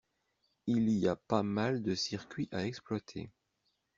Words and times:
Il 0.65 0.89
y 0.89 1.07
a 1.07 1.15
pas 1.15 1.43
mal 1.43 1.83
de 1.83 1.93
circuits 1.93 2.49
à 2.51 2.65
exploiter. 2.65 3.29